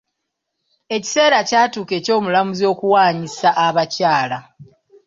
[0.95, 4.37] Ekiseera kyatuuka eky'omulamuzi okuwanyisa abakyala.